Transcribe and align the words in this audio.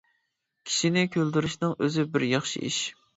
كىشىنى 0.69 1.03
كۈلدۈرۈشنىڭ 1.15 1.75
ئۆزى 1.87 2.07
بىر 2.15 2.25
ياخشى 2.29 2.63
ئىش. 2.71 2.81